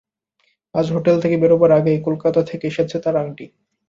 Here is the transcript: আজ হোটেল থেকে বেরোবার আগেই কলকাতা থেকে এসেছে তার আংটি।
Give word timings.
আজ 0.75 0.85
হোটেল 0.91 1.15
থেকে 1.23 1.35
বেরোবার 1.37 1.71
আগেই 1.71 1.99
কলকাতা 2.01 2.41
থেকে 2.43 2.65
এসেছে 2.67 2.97
তার 3.03 3.15
আংটি। 3.17 3.45